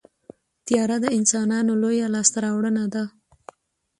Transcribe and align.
طیاره 0.65 0.97
د 1.01 1.05
انسانانو 1.17 1.71
لویه 1.81 2.07
لاسته 2.15 2.37
راوړنه 2.45 2.85
ده. 2.93 3.03